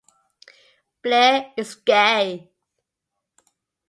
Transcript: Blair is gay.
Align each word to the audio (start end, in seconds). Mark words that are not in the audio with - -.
Blair 1.03 1.53
is 1.57 1.75
gay. 1.75 2.49